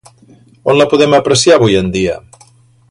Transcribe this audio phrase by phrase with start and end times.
[0.73, 2.19] On la podem apreciar avui en dia?